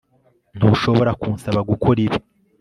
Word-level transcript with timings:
Ntushobora 0.57 1.11
kunsaba 1.21 1.59
gukora 1.69 1.99
ibi 2.05 2.17